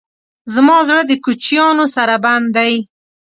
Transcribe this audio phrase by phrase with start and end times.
[0.55, 2.73] زما زړه د کوچیانو سره بند دی.